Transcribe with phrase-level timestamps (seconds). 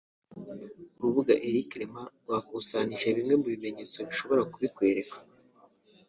[0.97, 5.17] urubuga Elcrema rwakusanyije bimwe mu bimenyetso bishobora kubikwereka